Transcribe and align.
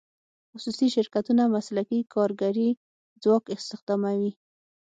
خصوصي 0.51 0.87
شرکتونه 0.95 1.43
مسلکي 1.55 1.99
کارګري 2.13 2.69
ځواک 3.23 3.43
استخداموي. 3.55 4.31